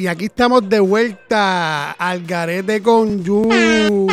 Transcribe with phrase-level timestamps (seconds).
[0.00, 4.10] Y aquí estamos de vuelta al garete con Jules.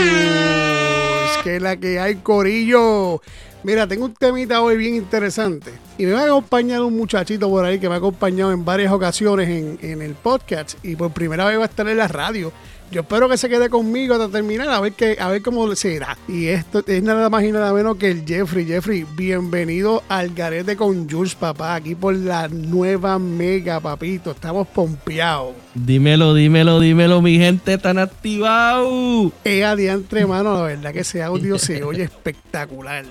[1.46, 3.22] Que es la que hay, Corillo.
[3.64, 5.72] Mira, tengo un temita hoy bien interesante.
[5.98, 8.92] Y me va a acompañar un muchachito por ahí que me ha acompañado en varias
[8.92, 10.78] ocasiones en, en el podcast.
[10.84, 12.52] Y por primera vez va a estar en la radio.
[12.90, 16.18] Yo espero que se quede conmigo hasta terminar, a ver, que, a ver cómo será.
[16.26, 18.66] Y esto es nada más y nada menos que el Jeffrey.
[18.66, 24.32] Jeffrey, bienvenido al Garete con Jules, papá, aquí por la nueva mega, papito.
[24.32, 25.54] Estamos pompeados.
[25.74, 29.34] Dímelo, dímelo, dímelo, mi gente tan activado.
[29.44, 33.06] Es adiante, mano, la verdad que ese audio se oye espectacular.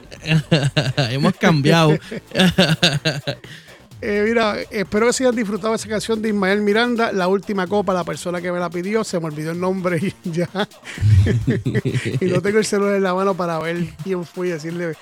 [1.11, 1.99] Hemos cambiado.
[4.03, 7.95] Eh, mira, espero que se hayan disfrutado esa canción de Ismael Miranda, La Última Copa,
[7.95, 10.49] la persona que me la pidió, se me olvidó el nombre y ya.
[12.21, 14.95] y no tengo el celular en la mano para ver quién fue y decirle,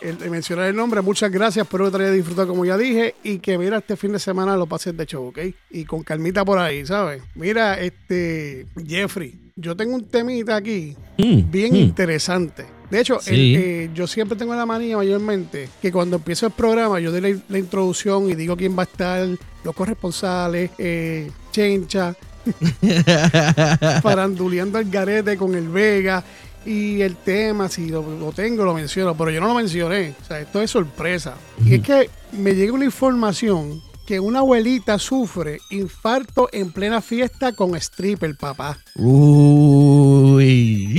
[0.00, 1.00] el, mencionar el nombre.
[1.00, 4.12] Muchas gracias, espero que te haya disfrutado como ya dije y que mira, este fin
[4.12, 5.38] de semana lo pases de show, ¿ok?
[5.70, 7.22] Y con calmita por ahí, ¿sabes?
[7.34, 11.76] Mira, este, Jeffrey, yo tengo un temita aquí Mm, bien mm.
[11.76, 12.66] interesante.
[12.92, 13.54] De hecho, Sí.
[13.54, 17.20] el- eh, yo siempre tengo la manía mayormente que cuando empiezo el programa yo doy
[17.22, 19.26] la, la introducción y digo quién va a estar,
[19.64, 22.14] los corresponsales, eh, Chencha,
[24.02, 26.22] faranduleando el garete con el Vega
[26.64, 30.14] y el tema, si lo, lo tengo, lo menciono, pero yo no lo mencioné.
[30.22, 31.34] O sea, esto es sorpresa.
[31.64, 37.52] Y es que me llega una información que una abuelita sufre infarto en plena fiesta
[37.52, 38.78] con stripper, papá.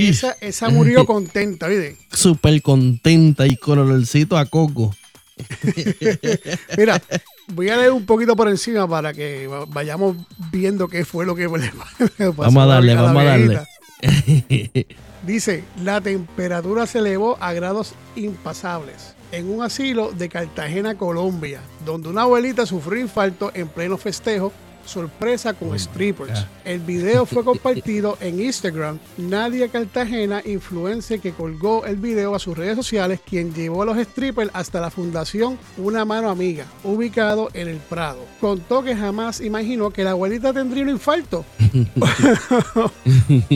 [0.08, 1.96] Esa, esa murió contenta, ¿viste?
[2.12, 4.94] Súper contenta y con olorcito a coco.
[6.78, 7.02] Mira,
[7.48, 10.16] voy a leer un poquito por encima para que va- vayamos
[10.52, 11.48] viendo qué fue lo que le
[12.18, 14.86] pasó Vamos a darle, vamos a darle.
[15.26, 22.08] Dice, la temperatura se elevó a grados impasables en un asilo de Cartagena, Colombia, donde
[22.10, 24.52] una abuelita sufrió infarto en pleno festejo,
[24.86, 26.46] sorpresa con strippers.
[26.64, 28.98] El video fue compartido en Instagram.
[29.16, 33.98] Nadia Cartagena, influencer que colgó el video a sus redes sociales, quien llevó a los
[33.98, 38.20] strippers hasta la fundación Una Mano Amiga, ubicado en el Prado.
[38.40, 41.44] Contó que jamás imaginó que la abuelita tendría un infarto.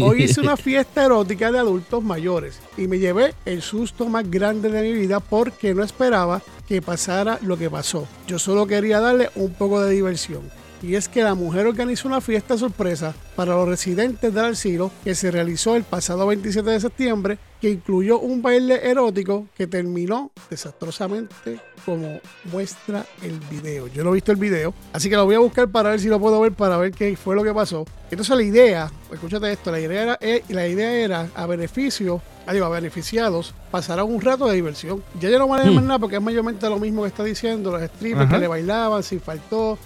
[0.03, 4.71] Hoy hice una fiesta erótica de adultos mayores y me llevé el susto más grande
[4.71, 8.07] de mi vida porque no esperaba que pasara lo que pasó.
[8.27, 10.43] Yo solo quería darle un poco de diversión.
[10.83, 15.15] Y es que la mujer organizó una fiesta sorpresa para los residentes del asilo que
[15.15, 21.61] se realizó el pasado 27 de septiembre, que incluyó un baile erótico que terminó desastrosamente
[21.85, 22.21] como
[22.53, 23.89] muestra el video.
[23.89, 26.09] Yo no he visto el video, así que lo voy a buscar para ver si
[26.09, 27.85] lo puedo ver, para ver qué fue lo que pasó.
[28.11, 32.53] Entonces la idea, escúchate esto, la idea era, eh, la idea era a beneficio, ah,
[32.53, 35.03] digo, a beneficiados, pasarán un rato de diversión.
[35.21, 37.71] Ya yo no voy a más nada porque es mayormente lo mismo que está diciendo,
[37.71, 38.35] los strippers Ajá.
[38.35, 39.79] que le bailaban, se faltó,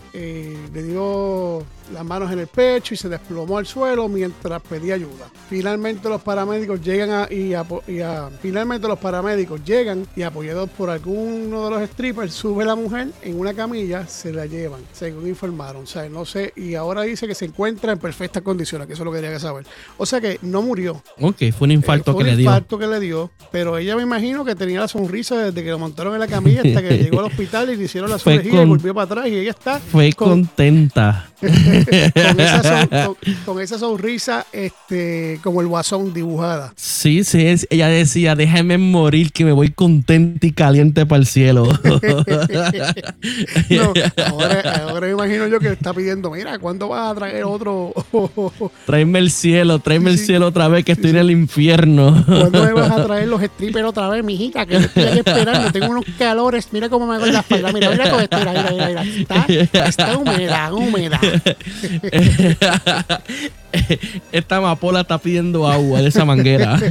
[0.73, 5.27] le dio las manos en el pecho y se desplomó al suelo mientras pedía ayuda.
[5.51, 11.65] Finalmente los paramédicos llegan a, y, a- finalmente los paramédicos llegan y apoyados por alguno
[11.65, 15.83] de los strippers sube la mujer en una camilla, se la llevan, según informaron.
[15.83, 19.03] O sea, no sé, y ahora dice que se encuentra en perfectas condiciones, que eso
[19.03, 19.67] es lo que quería saber.
[19.99, 21.03] O sea que no murió.
[21.21, 22.51] Ok, fue un infarto Eh, fue que un le dio.
[22.51, 25.79] infarto que le dio, pero ella me imagino que tenía la sonrisa desde que lo
[25.79, 28.67] montaron en la camilla hasta que llegó al hospital y le hicieron la cirugía y
[28.67, 31.29] volvió para atrás y ella está Fue con- contenta.
[32.15, 36.73] con esa, son- con- con esa sonrisa este, como el guasón dibujada.
[36.77, 41.27] Sí, sí, es- ella decía, déjame morir que me voy contenta y caliente para el
[41.27, 41.69] cielo.
[43.71, 43.93] No,
[44.27, 47.93] ahora, ahora me imagino yo que está pidiendo, mira, ¿cuándo vas a traer otro?
[48.87, 50.27] tráeme el cielo, tráeme el Sí.
[50.27, 52.23] cielo otra vez que estoy en el infierno.
[52.27, 54.67] ¿Cuándo me vas a traer los strippers otra vez, mijita?
[54.67, 58.11] Que estoy aquí esperando, tengo unos calores, mira cómo me hago la espalda, mira, mira
[58.11, 59.03] todo esto, mira, mira.
[59.03, 61.21] Está, está húmeda, húmeda.
[64.33, 66.79] Esta amapola está pidiendo agua de esa manguera.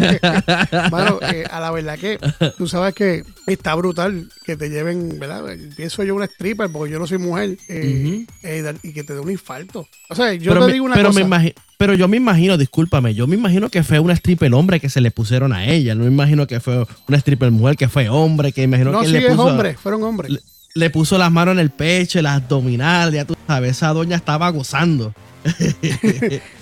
[0.89, 2.17] Bueno, eh, a la verdad que
[2.57, 5.43] tú sabes que está brutal que te lleven, ¿verdad?
[5.75, 9.19] Pienso yo una stripper porque yo no soy mujer eh, eh, y que te dé
[9.19, 9.87] un infarto.
[10.09, 11.27] O sea, yo pero te digo una pero cosa.
[11.27, 14.89] me pero yo me imagino, discúlpame, yo me imagino que fue una stripper hombre que
[14.89, 15.95] se le pusieron a ella.
[15.95, 19.07] No me imagino que fue una stripper mujer que fue hombre, que imagino no, que
[19.07, 20.31] sí, le es puso, hombre, fueron hombres.
[20.73, 24.49] Le, puso las manos en el pecho, las abdominales, ya tú sabes, esa doña estaba
[24.49, 25.13] gozando.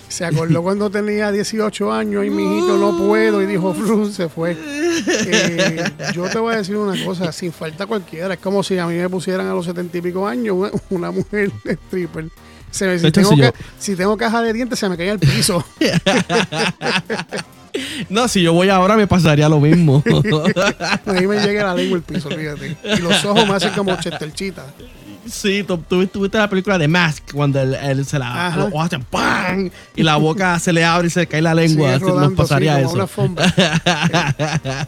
[0.10, 3.76] Se acordó cuando tenía 18 años y mi hijito no puedo y dijo,
[4.12, 4.58] se fue.
[5.08, 5.84] Eh,
[6.16, 8.96] yo te voy a decir una cosa, sin falta cualquiera, es como si a mí
[8.96, 12.26] me pusieran a los 70 y pico años una, una mujer stripper.
[12.72, 15.20] Se me- si, Esto tengo ca- si tengo caja de dientes se me cae al
[15.20, 15.64] piso.
[18.10, 20.04] No, si yo voy ahora me pasaría lo mismo.
[21.06, 22.76] A mí me llega la lengua al piso, fíjate.
[22.98, 24.66] Y los ojos me hacen como chesterchita.
[25.30, 28.68] Sí, tú, tú, tú viste la película de Mask cuando él, él se la los
[28.70, 29.70] ojos hacen ¡pam!
[29.96, 31.90] y la boca se le abre y se le cae la lengua.
[31.90, 33.36] Sí, Así nos rodando, pasaría sí, como eso.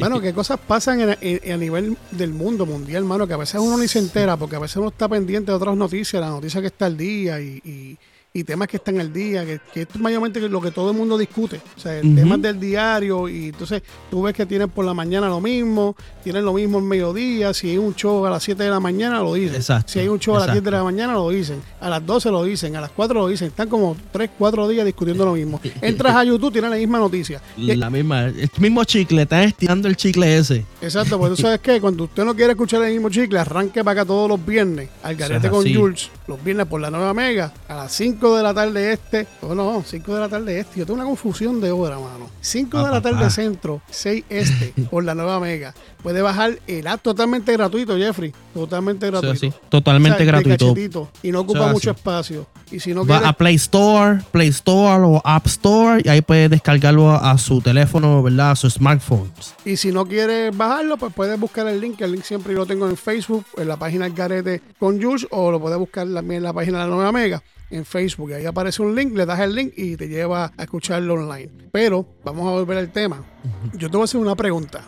[0.00, 3.60] Bueno, qué cosas pasan en- en- a nivel del mundo mundial, hermano, que a veces
[3.60, 6.60] uno ni se entera, porque a veces uno está pendiente de otras noticias, la noticia
[6.60, 7.96] que está al día y, y-
[8.36, 10.96] y temas que están al día, que, que esto es mayormente lo que todo el
[10.96, 11.60] mundo discute.
[11.76, 12.14] O sea, Ujú.
[12.14, 16.44] temas del diario, y entonces tú ves que tienen por la mañana lo mismo, tienen
[16.44, 19.32] lo mismo en mediodía, si hay un show a las 7 de la mañana lo
[19.32, 20.60] dicen, Exacto, si hay un show a las exacto.
[20.60, 23.28] 10 de la mañana lo dicen, a las 12 lo dicen, a las 4 lo
[23.28, 25.58] dicen, están como 3, 4 días discutiendo lo mismo.
[25.80, 27.40] Entras a YouTube, tienen la misma noticia.
[27.56, 30.66] La misma, el mismo chicle, están estirando el chicle ese.
[30.82, 34.02] Exacto, pues tú sabes que cuando usted no quiere escuchar el mismo chicle, arranque para
[34.02, 35.66] acá todos los viernes al garete con.
[35.66, 39.54] Jules, los viernes por la nueva mega, a las 5 de la tarde este, o
[39.54, 42.28] no, 5 de la tarde este, yo tengo una confusión de hora, mano.
[42.40, 45.74] 5 de Ah, la tarde centro, 6 este, por la nueva mega.
[46.06, 49.34] Puede bajar el app totalmente gratuito, Jeffrey, totalmente gratuito.
[49.40, 51.10] sí, totalmente O sea, de gratuito.
[51.20, 51.98] y no ocupa sea, mucho así.
[51.98, 52.46] espacio.
[52.70, 56.48] Y si no Va a Play Store, Play Store o App Store y ahí puede
[56.48, 58.52] descargarlo a, su teléfono, ¿verdad?
[58.52, 59.32] A su smartphone.
[59.64, 62.00] Y si no quieres bajarlo, pues puedes buscar el link.
[62.00, 65.50] El link siempre lo tengo en Facebook, en la página del Garete con Jules, o
[65.50, 68.32] lo puedes buscar también en la página de la Nueva Mega, en Facebook.
[68.32, 71.50] Ahí aparece un link, le das el link y te lleva a escucharlo online.
[71.72, 73.24] Pero vamos a volver al tema.
[73.72, 74.84] Yo te voy a hacer una pregunta.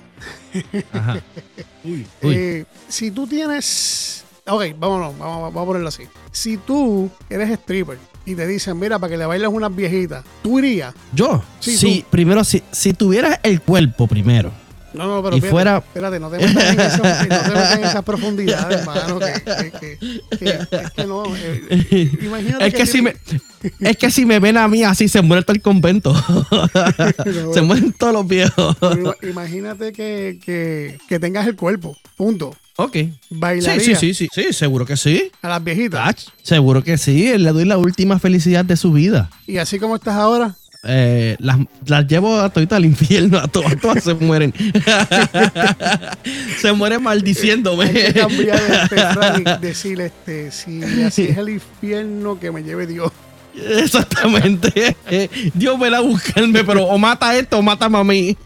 [0.93, 1.21] Ajá.
[1.85, 2.35] Uy, uy.
[2.35, 4.25] Eh, si tú tienes.
[4.47, 6.05] Ok, vámonos, vamos, vamos a ponerlo así.
[6.33, 10.59] Si tú eres stripper y te dicen, mira, para que le bailes unas viejitas, ¿tú
[10.59, 10.95] irías?
[11.13, 14.51] Yo, Sí, sí, primero, si, si tuvieras el cuerpo primero.
[14.95, 18.03] No, no, pero Y espérate, fuera- espérate, no te metas en no te en esa
[18.03, 19.99] profundidad, hermano, que, que,
[20.39, 23.43] que- es que no, eh, imagínate Es que, si me, tiene-
[23.91, 26.15] es que si me ven a mí así, se muere todo el convento.
[27.55, 28.77] se mueren todos los viejos.
[28.81, 32.57] pero imagínate que, que, que tengas el cuerpo, punto.
[32.77, 32.93] ok.
[32.95, 35.31] Sí, Bailaría sí, sí, sí, sí, seguro que sí.
[35.43, 36.01] a las viejitas.
[36.07, 37.37] Ach, seguro que sí.
[37.37, 39.31] Le doy la última felicidad de su vida.
[39.47, 43.77] Y así como estás ahora, Eh, las, las llevo a toditas al infierno, a todas,
[43.81, 44.55] todas se mueren.
[46.61, 47.91] se mueren hay maldiciéndome.
[47.93, 52.87] que cambiar este Fran, y decir, este, si así es el infierno que me lleve
[52.87, 53.11] Dios.
[53.55, 54.97] Exactamente.
[55.55, 58.37] Dios me a buscarme, pero o mata esto o mata a mí.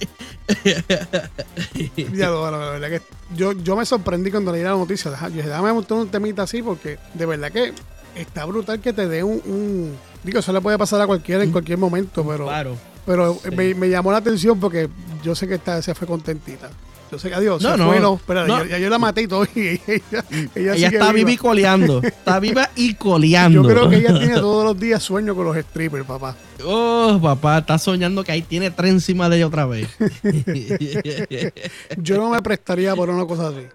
[2.14, 3.02] Ya, no, no, la verdad que
[3.36, 5.10] yo, yo me sorprendí cuando leí la noticia.
[5.10, 7.74] Yo dije, déjame montar un temita así porque de verdad que
[8.14, 11.50] está brutal que te dé un, un- Digo, eso le puede pasar a cualquiera en
[11.52, 12.76] cualquier momento, pero, Claro.
[13.04, 14.88] pero me, me llamó la atención porque
[15.22, 16.70] yo sé que esta, se fue contentita.
[17.10, 18.58] Yo sé que adiós, No, se no, fue, no, espérate, no.
[18.60, 19.44] yo, ya yo la maté y todo.
[19.54, 20.24] Y ella,
[20.54, 22.00] ella, Ella está viva y coleando.
[22.02, 23.62] Está viva y coleando.
[23.62, 26.34] Yo creo que ella tiene todos los días sueño con los strippers, papá.
[26.64, 29.88] Oh, papá, está soñando que ahí tiene tren encima de ella otra vez.
[31.98, 33.66] Yo no me prestaría por una cosa así.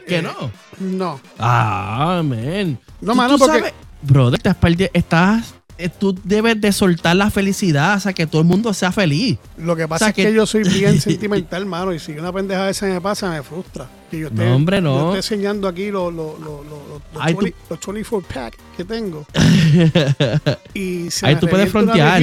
[0.08, 0.50] que no.
[0.80, 1.20] No.
[1.38, 2.78] Ah, man.
[3.00, 3.72] No, mano, porque- sabes,
[4.02, 4.56] brother, estás,
[4.92, 8.92] estás eh, tú debes de soltar la felicidad, o sea, que todo el mundo sea
[8.92, 9.38] feliz.
[9.56, 12.12] Lo que pasa O sea, es que, que- yo soy bien sentimental, mano, y si
[12.12, 13.88] una pendeja de esa me pasa, me frustra.
[14.10, 14.94] Que yo No, hombre, no.
[14.94, 18.58] Yo estoy enseñando aquí los, los, los, los, los, Ay, tú- 20 los 24 pack
[18.76, 19.24] que tengo.
[20.74, 22.22] y se Ahí tú puedes frontear.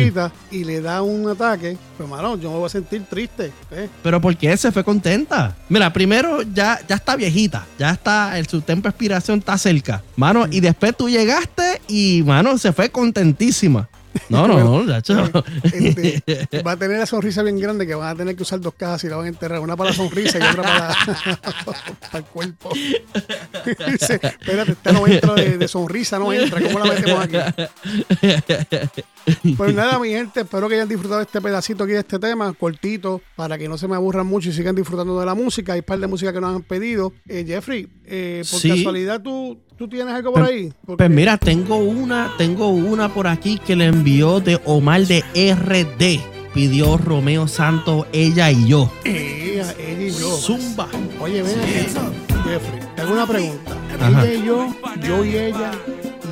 [0.51, 3.51] y le da un ataque, pues, mano, yo me voy a sentir triste.
[3.71, 3.89] ¿eh?
[4.03, 5.55] Pero ¿por qué se fue contenta?
[5.69, 10.03] Mira, primero ya, ya está viejita, ya está, el, su tiempo de expiración está cerca.
[10.15, 13.87] Mano, y después tú llegaste y, mano, se fue contentísima.
[14.29, 15.44] No, no, no, chacho.
[15.63, 18.73] Este, va a tener la sonrisa bien grande que van a tener que usar dos
[18.73, 19.59] cajas y la van a enterrar.
[19.59, 20.95] Una para la sonrisa y otra para,
[21.99, 22.69] para el cuerpo.
[23.87, 26.61] Dice, espérate, esta no entra de, de sonrisa, no entra.
[26.61, 29.01] ¿Cómo la metemos aquí?
[29.57, 33.21] Pues nada, mi gente, espero que hayan disfrutado este pedacito aquí de este tema, cortito,
[33.35, 35.73] para que no se me aburran mucho y sigan disfrutando de la música.
[35.73, 37.13] Hay un par de música que nos han pedido.
[37.27, 38.69] Eh, Jeffrey, eh, por Sí.
[38.69, 40.73] casualidad, ¿tú, ¿tú tienes algo por Pues- ahí?
[40.85, 45.23] Porque- Pues mira, tengo una, tengo una por aquí que le envió de Omar de
[45.35, 46.21] RD.
[46.53, 48.91] Pidió Romeo Santos, ella y yo.
[49.03, 50.35] Ella, ella y yo.
[50.37, 50.87] Zumba.
[51.19, 51.71] Oye, ven aquí,
[52.43, 53.77] Jeffrey, te hago una pregunta.
[53.99, 54.25] Ajá.
[54.25, 55.71] Ella y yo, yo y ella,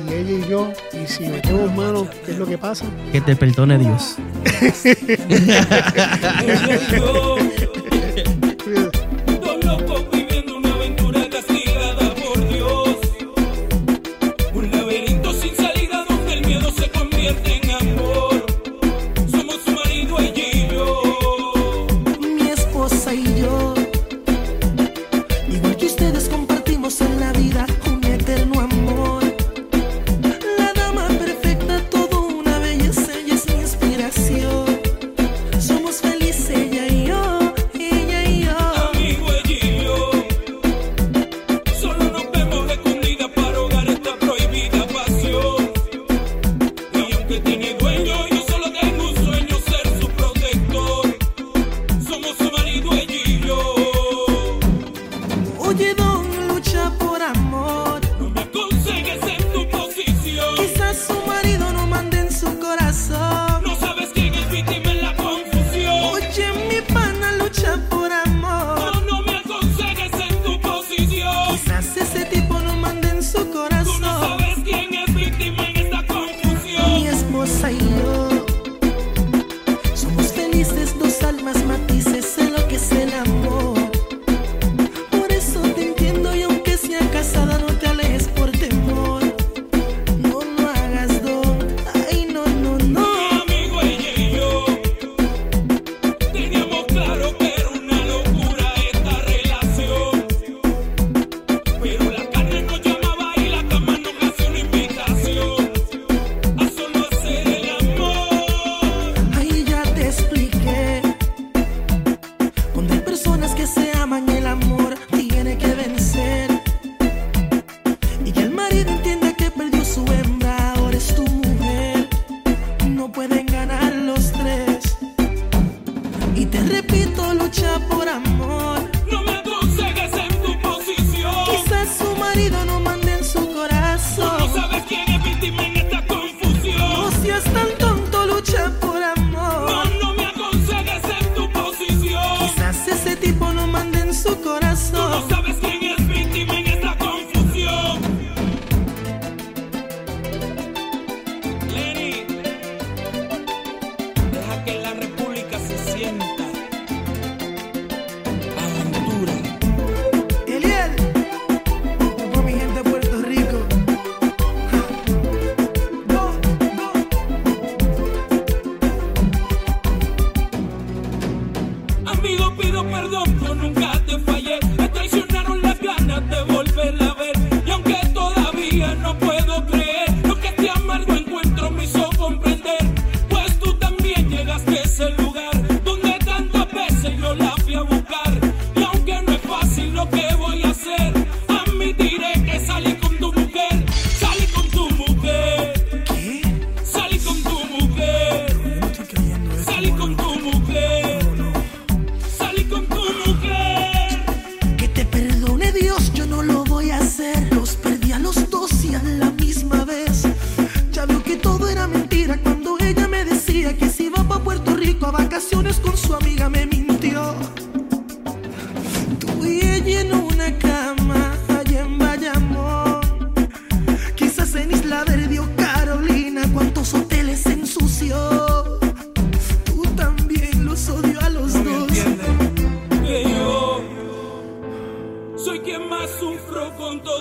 [0.08, 2.86] y ella y yo, y si metemos manos, ¿qué es lo que pasa?
[3.12, 4.16] Que te perdone Dios.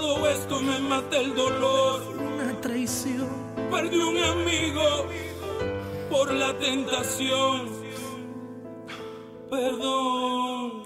[0.06, 2.02] todo esto, me mata el dolor.
[2.16, 3.28] Una traición.
[3.72, 5.08] Perdí un amigo
[6.12, 7.72] por la tentación.
[9.50, 10.84] Perdón.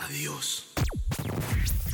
[0.00, 0.64] Adiós.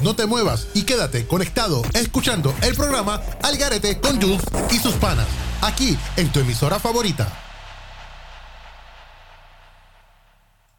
[0.03, 4.95] No te muevas y quédate conectado escuchando el programa Al Garete con Jules y sus
[4.95, 5.27] panas,
[5.61, 7.46] aquí en tu emisora favorita.